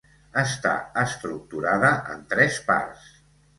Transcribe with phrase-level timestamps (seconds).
[0.43, 0.71] Està
[1.01, 3.15] estructurada en tres parts.